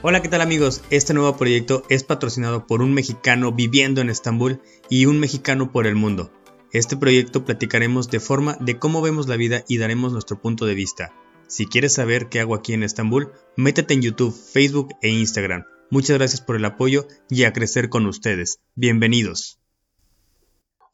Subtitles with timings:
[0.00, 0.82] Hola, ¿qué tal amigos?
[0.90, 5.88] Este nuevo proyecto es patrocinado por un mexicano viviendo en Estambul y un mexicano por
[5.88, 6.30] el mundo.
[6.72, 10.76] Este proyecto platicaremos de forma de cómo vemos la vida y daremos nuestro punto de
[10.76, 11.12] vista.
[11.48, 15.64] Si quieres saber qué hago aquí en Estambul, métete en YouTube, Facebook e Instagram.
[15.90, 18.60] Muchas gracias por el apoyo y a crecer con ustedes.
[18.76, 19.58] Bienvenidos.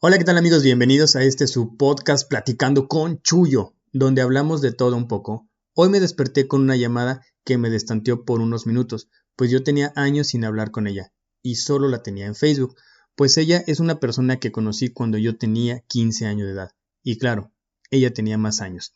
[0.01, 0.63] Hola, ¿qué tal amigos?
[0.63, 5.47] Bienvenidos a este su podcast Platicando con Chuyo, donde hablamos de todo un poco.
[5.75, 9.93] Hoy me desperté con una llamada que me destanteó por unos minutos, pues yo tenía
[9.95, 12.75] años sin hablar con ella, y solo la tenía en Facebook,
[13.15, 16.71] pues ella es una persona que conocí cuando yo tenía 15 años de edad,
[17.03, 17.53] y claro,
[17.91, 18.95] ella tenía más años.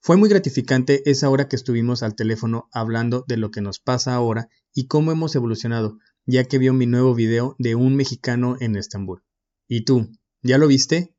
[0.00, 4.14] Fue muy gratificante esa hora que estuvimos al teléfono hablando de lo que nos pasa
[4.14, 8.76] ahora y cómo hemos evolucionado, ya que vio mi nuevo video de un mexicano en
[8.76, 9.22] Estambul.
[9.68, 10.10] ¿Y tú?
[10.42, 11.14] ¿Ya lo viste?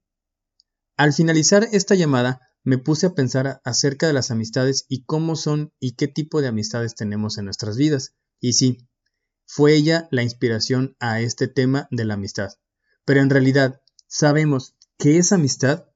[0.97, 5.73] Al finalizar esta llamada, me puse a pensar acerca de las amistades y cómo son
[5.79, 8.15] y qué tipo de amistades tenemos en nuestras vidas.
[8.39, 8.87] Y sí,
[9.45, 12.49] fue ella la inspiración a este tema de la amistad.
[13.05, 15.87] Pero en realidad, ¿sabemos qué es amistad?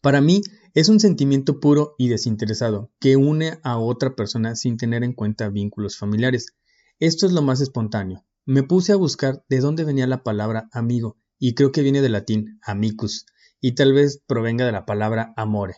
[0.00, 0.42] Para mí
[0.74, 5.48] es un sentimiento puro y desinteresado que une a otra persona sin tener en cuenta
[5.48, 6.54] vínculos familiares.
[6.98, 8.24] Esto es lo más espontáneo.
[8.44, 12.12] Me puse a buscar de dónde venía la palabra amigo y creo que viene del
[12.12, 13.26] latín amicus
[13.60, 15.74] y tal vez provenga de la palabra amore,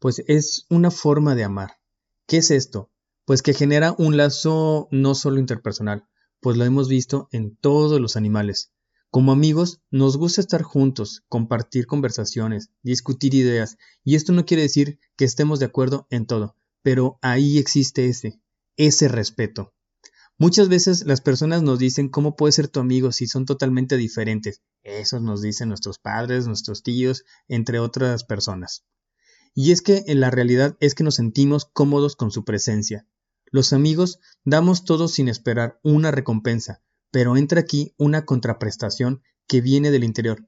[0.00, 1.78] pues es una forma de amar.
[2.26, 2.90] ¿Qué es esto?
[3.26, 6.08] Pues que genera un lazo no solo interpersonal,
[6.40, 8.72] pues lo hemos visto en todos los animales.
[9.10, 14.98] Como amigos, nos gusta estar juntos, compartir conversaciones, discutir ideas, y esto no quiere decir
[15.16, 18.40] que estemos de acuerdo en todo, pero ahí existe ese,
[18.76, 19.74] ese respeto.
[20.38, 24.62] Muchas veces las personas nos dicen cómo puede ser tu amigo si son totalmente diferentes.
[24.82, 28.84] Eso nos dicen nuestros padres, nuestros tíos, entre otras personas.
[29.54, 33.06] Y es que en la realidad es que nos sentimos cómodos con su presencia.
[33.46, 39.90] Los amigos damos todo sin esperar una recompensa, pero entra aquí una contraprestación que viene
[39.90, 40.46] del interior,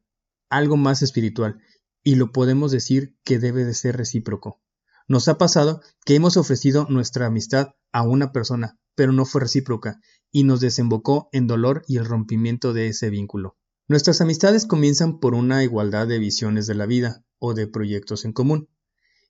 [0.48, 1.60] algo más espiritual,
[2.04, 4.60] y lo podemos decir que debe de ser recíproco.
[5.08, 10.00] Nos ha pasado que hemos ofrecido nuestra amistad a una persona, pero no fue recíproca,
[10.30, 13.56] y nos desembocó en dolor y el rompimiento de ese vínculo.
[13.88, 18.32] Nuestras amistades comienzan por una igualdad de visiones de la vida o de proyectos en
[18.32, 18.68] común.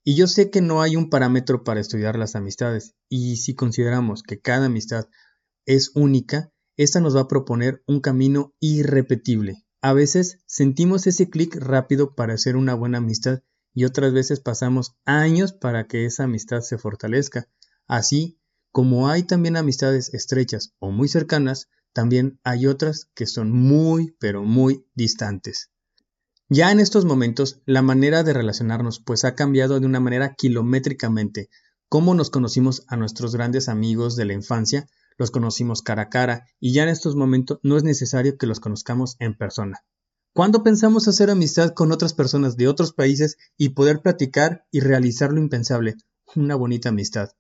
[0.05, 4.23] Y yo sé que no hay un parámetro para estudiar las amistades, y si consideramos
[4.23, 5.09] que cada amistad
[5.65, 9.65] es única, esta nos va a proponer un camino irrepetible.
[9.81, 13.43] A veces sentimos ese clic rápido para hacer una buena amistad
[13.75, 17.49] y otras veces pasamos años para que esa amistad se fortalezca.
[17.87, 18.41] Así
[18.71, 24.45] como hay también amistades estrechas o muy cercanas, también hay otras que son muy pero
[24.45, 25.71] muy distantes.
[26.55, 31.49] Ya en estos momentos, la manera de relacionarnos pues ha cambiado de una manera kilométricamente.
[31.89, 34.87] Cómo nos conocimos a nuestros grandes amigos de la infancia,
[35.17, 38.61] los conocimos cara a cara y ya en estos momentos no es necesario que los
[38.61, 39.83] conozcamos en persona.
[40.35, 45.33] ¿Cuándo pensamos hacer amistad con otras personas de otros países y poder platicar y realizar
[45.33, 45.97] lo impensable?
[46.37, 47.31] Una bonita amistad.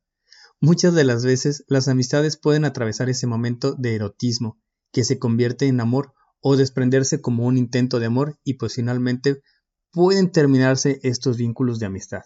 [0.59, 4.59] Muchas de las veces las amistades pueden atravesar ese momento de erotismo,
[4.91, 9.43] que se convierte en amor o desprenderse como un intento de amor y pues finalmente
[9.91, 12.23] pueden terminarse estos vínculos de amistad.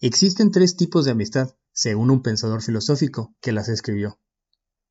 [0.00, 4.18] Existen tres tipos de amistad, según un pensador filosófico que las escribió.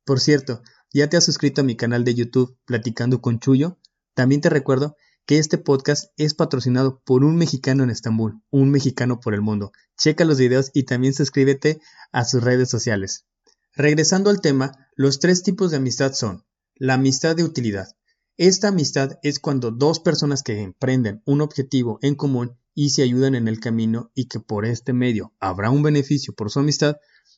[0.04, 0.62] Por cierto,
[0.92, 3.78] ¿ya te has suscrito a mi canal de YouTube Platicando con Chuyo?
[4.14, 4.96] También te recuerdo
[5.26, 9.72] que este podcast es patrocinado por un mexicano en Estambul, un mexicano por el mundo.
[9.96, 13.26] Checa los videos y también suscríbete a sus redes sociales.
[13.74, 16.44] Regresando al tema, los tres tipos de amistad son
[16.74, 17.88] la amistad de utilidad,
[18.38, 23.34] esta amistad es cuando dos personas que emprenden un objetivo en común y se ayudan
[23.34, 26.96] en el camino y que por este medio habrá un beneficio por su amistad,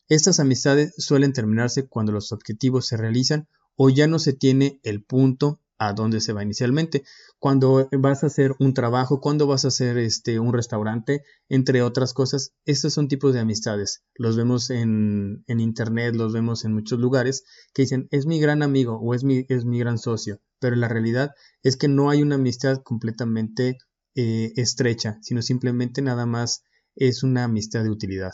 [0.09, 5.03] estas amistades suelen terminarse cuando los objetivos se realizan o ya no se tiene el
[5.03, 7.04] punto a donde se va inicialmente.
[7.38, 12.14] Cuando vas a hacer un trabajo, cuando vas a hacer este un restaurante, entre otras
[12.14, 14.02] cosas, estos son tipos de amistades.
[14.14, 18.62] Los vemos en, en internet, los vemos en muchos lugares que dicen es mi gran
[18.62, 22.22] amigo o es mi, es mi gran socio pero la realidad es que no hay
[22.22, 23.77] una amistad completamente
[24.15, 26.65] eh, estrecha, sino simplemente nada más
[26.97, 28.32] es una amistad de utilidad.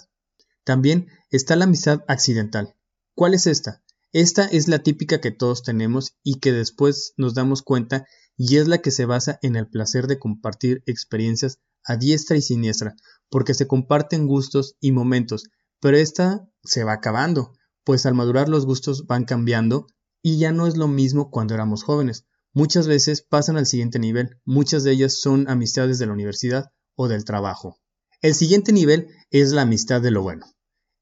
[0.63, 2.77] También está la amistad accidental.
[3.17, 3.83] ¿Cuál es esta?
[4.13, 8.67] Esta es la típica que todos tenemos y que después nos damos cuenta y es
[8.67, 12.97] la que se basa en el placer de compartir experiencias a diestra y siniestra,
[13.29, 15.45] porque se comparten gustos y momentos,
[15.81, 17.53] pero esta se va acabando,
[17.85, 19.87] pues al madurar los gustos van cambiando
[20.23, 22.27] y ya no es lo mismo cuando éramos jóvenes.
[22.53, 27.07] Muchas veces pasan al siguiente nivel, muchas de ellas son amistades de la universidad o
[27.07, 27.79] del trabajo.
[28.23, 30.47] El siguiente nivel es la amistad de lo bueno.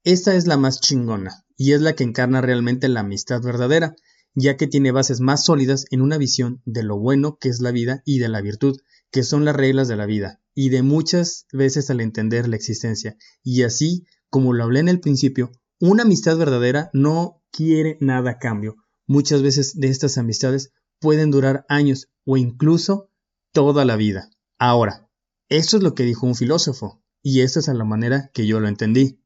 [0.05, 3.95] Esta es la más chingona y es la que encarna realmente la amistad verdadera,
[4.33, 7.71] ya que tiene bases más sólidas en una visión de lo bueno que es la
[7.71, 8.77] vida y de la virtud,
[9.11, 13.17] que son las reglas de la vida, y de muchas veces al entender la existencia.
[13.43, 15.51] Y así, como lo hablé en el principio,
[15.81, 18.75] una amistad verdadera no quiere nada a cambio.
[19.05, 23.09] Muchas veces de estas amistades pueden durar años o incluso
[23.51, 24.29] toda la vida.
[24.57, 25.09] Ahora,
[25.49, 28.59] esto es lo que dijo un filósofo, y esta es a la manera que yo
[28.59, 29.18] lo entendí.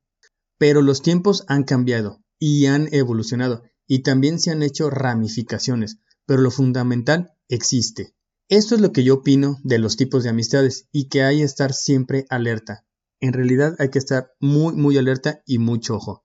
[0.63, 6.41] Pero los tiempos han cambiado y han evolucionado, y también se han hecho ramificaciones, pero
[6.41, 8.15] lo fundamental existe.
[8.47, 11.43] Esto es lo que yo opino de los tipos de amistades y que hay que
[11.43, 12.85] estar siempre alerta.
[13.19, 16.23] En realidad hay que estar muy muy alerta y mucho ojo.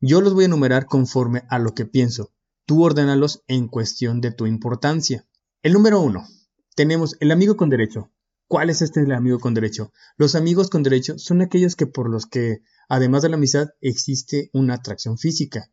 [0.00, 2.32] Yo los voy a enumerar conforme a lo que pienso.
[2.66, 5.26] Tú ordénalos en cuestión de tu importancia.
[5.64, 6.28] El número uno.
[6.76, 8.12] Tenemos el amigo con derecho.
[8.50, 9.92] ¿Cuál es este el amigo con derecho?
[10.16, 14.50] Los amigos con derecho son aquellos que por los que, además de la amistad, existe
[14.52, 15.70] una atracción física.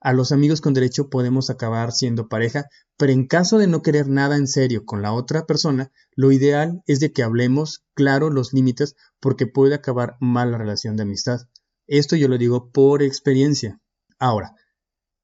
[0.00, 2.64] A los amigos con derecho podemos acabar siendo pareja,
[2.96, 6.82] pero en caso de no querer nada en serio con la otra persona, lo ideal
[6.86, 11.40] es de que hablemos claro los límites porque puede acabar mal la relación de amistad.
[11.86, 13.82] Esto yo lo digo por experiencia.
[14.18, 14.54] Ahora,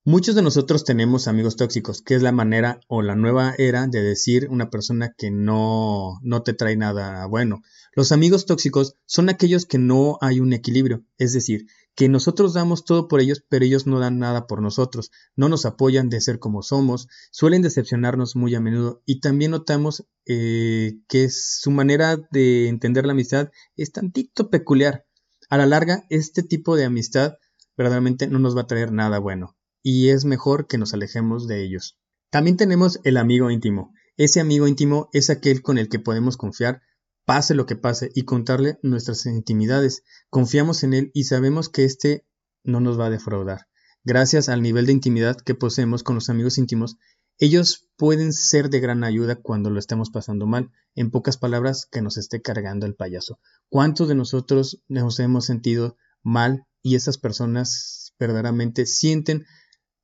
[0.04, 4.02] muchos de nosotros tenemos amigos tóxicos, que es la manera o la nueva era de
[4.02, 7.62] decir una persona que no, no te trae nada bueno.
[7.94, 12.84] Los amigos tóxicos son aquellos que no hay un equilibrio, es decir, que nosotros damos
[12.84, 16.38] todo por ellos, pero ellos no dan nada por nosotros, no nos apoyan de ser
[16.38, 22.68] como somos, suelen decepcionarnos muy a menudo y también notamos eh, que su manera de
[22.68, 25.04] entender la amistad es tantito peculiar.
[25.50, 27.34] A la larga, este tipo de amistad
[27.76, 31.62] verdaderamente no nos va a traer nada bueno y es mejor que nos alejemos de
[31.62, 31.98] ellos.
[32.30, 33.92] También tenemos el amigo íntimo.
[34.16, 36.82] Ese amigo íntimo es aquel con el que podemos confiar
[37.30, 40.02] pase lo que pase, y contarle nuestras intimidades.
[40.30, 42.26] Confiamos en él y sabemos que éste
[42.64, 43.68] no nos va a defraudar.
[44.02, 46.96] Gracias al nivel de intimidad que poseemos con los amigos íntimos,
[47.38, 50.72] ellos pueden ser de gran ayuda cuando lo estemos pasando mal.
[50.96, 53.38] En pocas palabras, que nos esté cargando el payaso.
[53.68, 59.46] ¿Cuántos de nosotros nos hemos sentido mal y esas personas verdaderamente sienten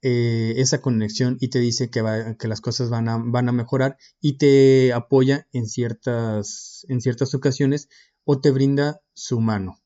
[0.02, 2.02] eh, esa conexión y te dice que,
[2.38, 7.34] que las cosas van a, van a, mejorar y te apoya en ciertas, en ciertas
[7.34, 7.88] ocasiones
[8.25, 9.81] o te brinda su mano.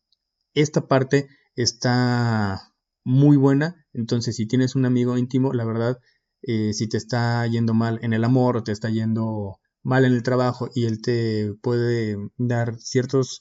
[0.54, 2.72] Esta parte está
[3.04, 5.98] muy buena, entonces si tienes un amigo íntimo, la verdad,
[6.42, 10.12] eh, si te está yendo mal en el amor o te está yendo mal en
[10.12, 13.40] el trabajo y él te puede dar ciertas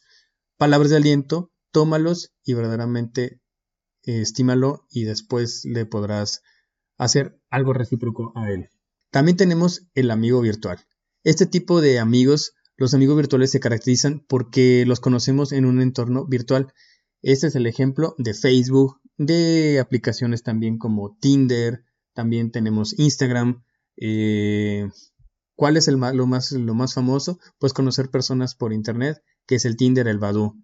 [0.58, 3.42] palabras de aliento, tómalos y verdaderamente
[4.04, 6.42] eh, estímalo y después le podrás
[7.00, 8.70] hacer algo recíproco a él.
[9.10, 10.80] También tenemos el amigo virtual.
[11.24, 16.28] Este tipo de amigos, los amigos virtuales se caracterizan porque los conocemos en un entorno
[16.28, 16.72] virtual.
[17.22, 23.64] Este es el ejemplo de Facebook, de aplicaciones también como Tinder, también tenemos Instagram.
[23.98, 24.88] Eh,
[25.56, 27.40] ¿Cuál es el lo, más, lo más famoso?
[27.58, 30.56] Pues conocer personas por Internet, que es el Tinder, el Badoo.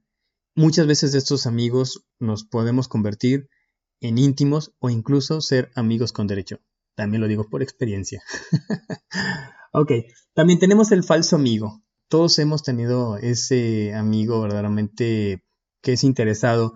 [0.53, 3.49] Muchas veces de estos amigos nos podemos convertir
[4.07, 6.59] en íntimos o incluso ser amigos con derecho.
[6.95, 8.23] También lo digo por experiencia.
[9.73, 9.91] ok,
[10.33, 11.83] también tenemos el falso amigo.
[12.07, 15.43] Todos hemos tenido ese amigo verdaderamente
[15.81, 16.73] que es interesado,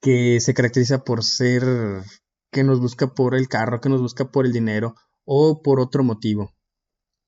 [0.00, 1.62] que se caracteriza por ser,
[2.50, 6.04] que nos busca por el carro, que nos busca por el dinero o por otro
[6.04, 6.54] motivo.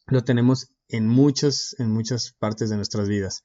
[0.07, 3.43] Lo tenemos en en muchas partes de nuestras vidas.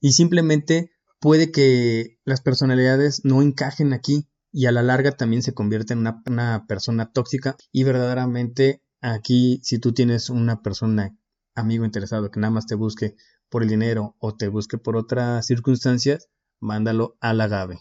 [0.00, 0.90] Y simplemente
[1.20, 6.00] puede que las personalidades no encajen aquí y a la larga también se convierte en
[6.00, 11.16] una, persona tóxica y verdaderamente aquí si tú tienes una persona
[11.54, 13.14] amigo interesado que nada más te busque
[13.48, 16.28] por el dinero o te busque por otras circunstancias,
[16.60, 17.80] mándalo a la agave.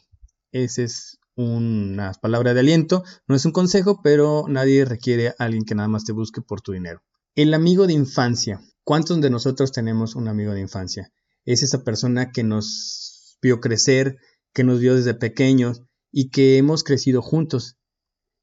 [0.51, 5.65] Esa es una palabra de aliento, no es un consejo, pero nadie requiere a alguien
[5.65, 7.03] que nada más te busque por tu dinero.
[7.35, 8.61] El amigo de infancia.
[8.83, 11.11] ¿Cuántos de nosotros tenemos un amigo de infancia?
[11.45, 14.17] Es esa persona que nos vio crecer,
[14.53, 15.83] que nos vio desde pequeños,
[16.19, 17.77] y que hemos crecido juntos.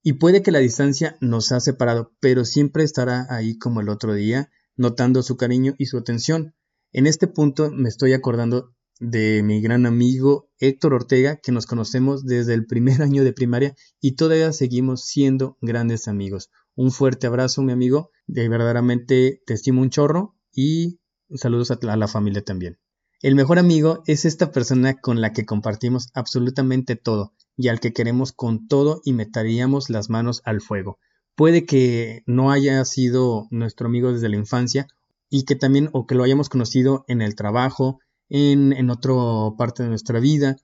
[0.00, 4.14] Y puede que la distancia nos ha separado, pero siempre estará ahí como el otro
[4.14, 6.54] día, notando su cariño y su atención.
[6.92, 12.24] En este punto me estoy acordando de mi gran amigo Héctor Ortega, que nos conocemos
[12.24, 16.52] desde el primer año de primaria y todavía seguimos siendo grandes amigos.
[16.76, 18.12] Un fuerte abrazo, mi amigo.
[18.28, 21.00] De verdaderamente te estimo un chorro y
[21.34, 22.78] saludos a la familia también.
[23.20, 27.92] El mejor amigo es esta persona con la que compartimos absolutamente todo y al que
[27.92, 30.98] queremos con todo y meteríamos las manos al fuego.
[31.34, 34.86] Puede que no haya sido nuestro amigo desde la infancia
[35.30, 39.14] y que también o que lo hayamos conocido en el trabajo, en, en otra
[39.58, 40.56] parte de nuestra vida,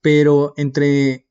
[0.00, 1.28] pero entre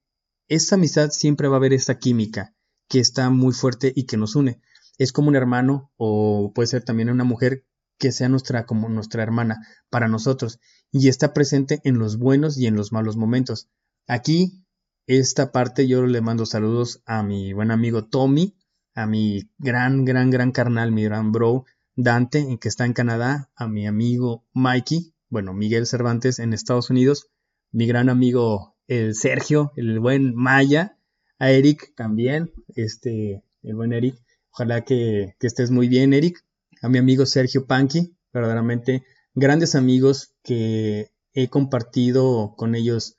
[0.48, 2.53] esa amistad siempre va a haber esta química
[2.88, 4.62] que está muy fuerte y que nos une.
[4.98, 7.65] Es como un hermano o puede ser también una mujer
[7.98, 10.60] que sea nuestra como nuestra hermana para nosotros
[10.91, 13.70] y está presente en los buenos y en los malos momentos.
[14.08, 14.62] Aquí
[15.05, 18.55] esta parte yo le mando saludos a mi buen amigo Tommy,
[18.95, 23.67] a mi gran gran gran carnal, mi gran bro Dante, que está en Canadá, a
[23.67, 27.27] mi amigo Mikey, bueno, Miguel Cervantes en Estados Unidos,
[27.72, 30.98] mi gran amigo el Sergio, el buen Maya,
[31.38, 34.15] a Eric también, este, el buen Eric,
[34.51, 36.43] ojalá que, que estés muy bien, Eric,
[36.81, 39.03] a mi amigo Sergio Panqui, verdaderamente
[39.36, 43.17] grandes amigos que he compartido con ellos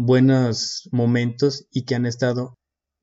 [0.00, 2.58] buenos momentos y que han estado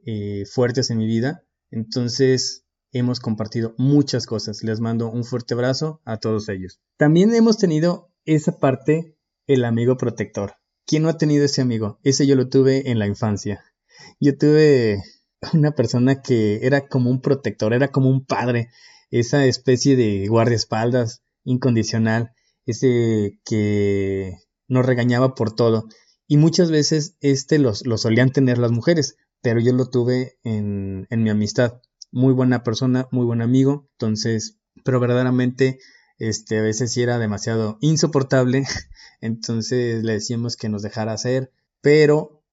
[0.05, 1.43] eh, fuertes en mi vida.
[1.69, 4.63] Entonces hemos compartido muchas cosas.
[4.63, 6.79] Les mando un fuerte abrazo a todos ellos.
[6.97, 10.55] También hemos tenido esa parte, el amigo protector.
[10.85, 11.99] ¿Quién no ha tenido ese amigo?
[12.03, 13.63] Ese yo lo tuve en la infancia.
[14.19, 15.03] Yo tuve
[15.53, 18.69] una persona que era como un protector, era como un padre,
[19.11, 22.31] esa especie de guardaespaldas incondicional,
[22.65, 24.37] ese que
[24.67, 25.87] nos regañaba por todo.
[26.27, 31.23] Y muchas veces este lo, solían tener las mujeres, pero yo lo tuve en, en
[31.23, 31.81] mi amistad.
[32.11, 35.79] Muy buena persona, muy buen amigo, entonces, pero verdaderamente
[36.17, 38.65] este, a veces sí era demasiado insoportable,
[39.21, 42.43] entonces le decíamos que nos dejara hacer, pero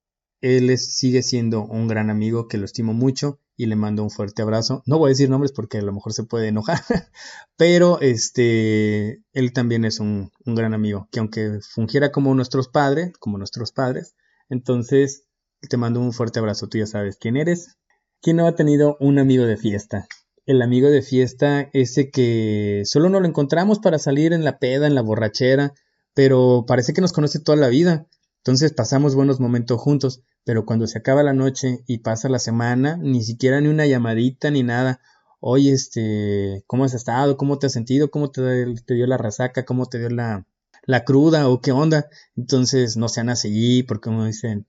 [0.41, 4.43] él sigue siendo un gran amigo que lo estimo mucho y le mando un fuerte
[4.43, 4.83] abrazo.
[4.87, 6.81] No voy a decir nombres porque a lo mejor se puede enojar,
[7.57, 13.13] pero este, él también es un, un gran amigo que aunque fungiera como nuestros padres,
[13.19, 14.15] como nuestros padres,
[14.49, 15.25] entonces
[15.69, 16.69] te mando un fuerte abrazo.
[16.69, 17.77] Tú ya sabes quién eres.
[18.21, 20.07] ¿Quién no ha tenido un amigo de fiesta?
[20.47, 24.87] El amigo de fiesta, ese que solo no lo encontramos para salir en la peda,
[24.87, 25.73] en la borrachera,
[26.15, 28.07] pero parece que nos conoce toda la vida.
[28.39, 32.97] Entonces pasamos buenos momentos juntos, pero cuando se acaba la noche y pasa la semana,
[32.97, 35.01] ni siquiera ni una llamadita ni nada.
[35.41, 37.37] Oye, este, ¿cómo has estado?
[37.37, 38.11] ¿Cómo te has sentido?
[38.11, 39.65] ¿Cómo te, dio la resaca?
[39.65, 40.47] ¿Cómo te dio la,
[40.85, 41.49] la cruda?
[41.49, 42.09] ¿O qué onda?
[42.37, 44.67] Entonces no sean así, porque como dicen,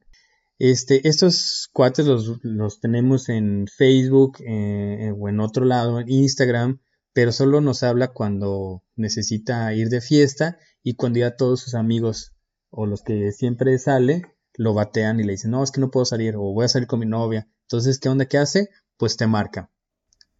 [0.60, 6.80] este, estos cuates los, los tenemos en Facebook eh, o en otro lado, en Instagram,
[7.14, 12.34] pero solo nos habla cuando necesita ir de fiesta y cuando ya todos sus amigos
[12.70, 16.06] o los que siempre sale lo batean y le dicen, no, es que no puedo
[16.06, 17.48] salir o voy a salir con mi novia.
[17.64, 18.70] Entonces, ¿qué onda que hace?
[18.98, 19.70] Pues te marca.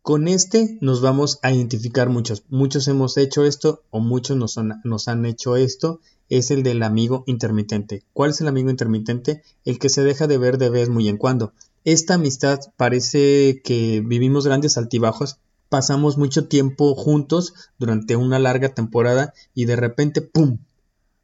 [0.02, 2.44] Con este nos vamos a identificar muchos.
[2.50, 6.00] Muchos hemos hecho esto o muchos nos, nos han hecho esto.
[6.30, 8.04] Es el del amigo intermitente.
[8.14, 9.42] ¿Cuál es el amigo intermitente?
[9.64, 11.54] El que se deja de ver de vez muy en cuando.
[11.86, 19.34] Esta amistad parece que vivimos grandes altibajos, pasamos mucho tiempo juntos durante una larga temporada
[19.54, 20.60] y de repente, ¡pum!,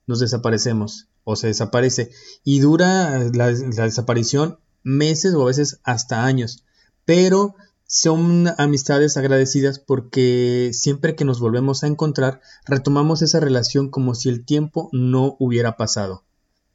[0.07, 2.11] nos desaparecemos o se desaparece
[2.43, 6.63] y dura la, desaparición meses o a veces hasta años.
[7.05, 7.55] Pero
[7.85, 14.29] son amistades agradecidas porque siempre que nos volvemos a encontrar retomamos esa relación como si
[14.29, 16.23] el tiempo no hubiera pasado.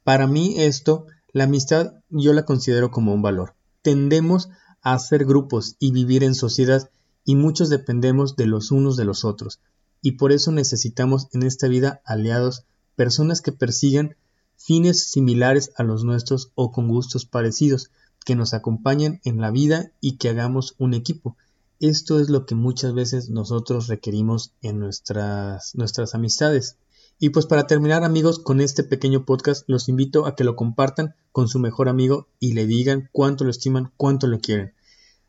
[0.03, 3.55] Para mí esto, la amistad yo la considero como un valor.
[3.81, 4.49] Tendemos
[4.81, 6.89] a hacer grupos y vivir en sociedad
[7.25, 9.59] y muchos dependemos de los unos de los otros
[10.01, 12.65] y por eso necesitamos en esta vida aliados
[12.97, 14.17] personas que persigan
[14.57, 17.91] fines similares a los nuestros o con gustos parecidos,
[18.25, 21.37] que nos acompañen en la vida y que hagamos un equipo.
[21.79, 26.75] Esto es lo que muchas veces nosotros requerimos en nuestras, nuestras amistades.
[27.19, 31.15] Y pues para terminar amigos con este pequeño podcast los invito a que lo compartan
[31.31, 34.73] con su mejor amigo y le digan cuánto lo estiman, cuánto lo quieren.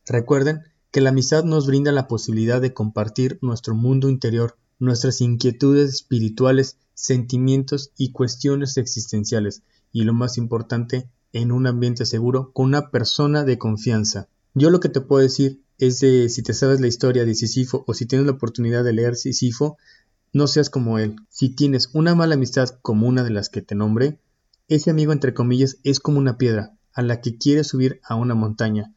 [0.06, 5.90] Recuerden que la amistad nos brinda la posibilidad de compartir nuestro mundo interior, nuestras inquietudes
[5.90, 12.90] espirituales sentimientos y cuestiones existenciales y lo más importante, en un ambiente seguro con una
[12.90, 14.28] persona de confianza.
[14.54, 17.84] Yo lo que te puedo decir es de si te sabes la historia de Sísifo
[17.86, 19.76] o si tienes la oportunidad de leer Sísifo,
[20.32, 21.16] no seas como él.
[21.28, 24.18] Si tienes una mala amistad como una de las que te nombré,
[24.68, 28.34] ese amigo entre comillas es como una piedra a la que quieres subir a una
[28.34, 28.92] montaña.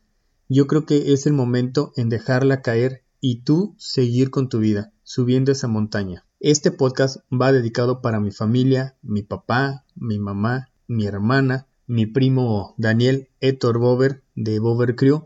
[0.49, 4.91] Yo creo que es el momento en dejarla caer y tú seguir con tu vida,
[5.11, 6.25] subiendo esa montaña.
[6.39, 12.75] Este podcast va dedicado para mi familia, mi papá, mi mamá, mi hermana, mi primo
[12.77, 15.25] Daniel Héctor Bover de Bover Crew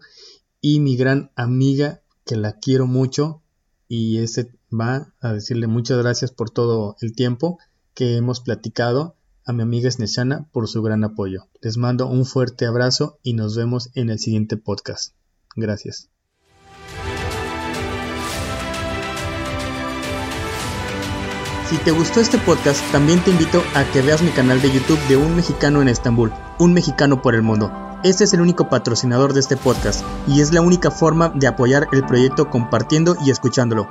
[0.60, 3.44] y mi gran amiga que la quiero mucho
[3.88, 7.60] y ese va a decirle muchas gracias por todo el tiempo
[7.94, 9.16] que hemos platicado
[9.46, 11.48] a mi amiga Sneshana por su gran apoyo.
[11.62, 15.14] Les mando un fuerte abrazo y nos vemos en el siguiente podcast.
[15.56, 16.10] Gracias.
[21.70, 25.00] Si te gustó este podcast, también te invito a que veas mi canal de YouTube
[25.08, 27.72] de Un Mexicano en Estambul, Un Mexicano por el Mundo.
[28.04, 31.88] Este es el único patrocinador de este podcast y es la única forma de apoyar
[31.92, 33.90] el proyecto compartiendo y escuchándolo.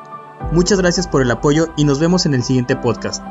[0.53, 3.25] Muchas gracias por el apoyo y nos vemos en el siguiente podcast.